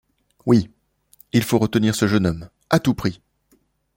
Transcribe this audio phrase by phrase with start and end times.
[0.47, 0.67] Oui!
[1.31, 3.21] il faut retenir ce jeune homme, à tout prix!